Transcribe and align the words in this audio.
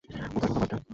ওদের 0.09 0.49
কথা 0.51 0.59
বাদ 0.61 0.69
দে। 0.71 0.81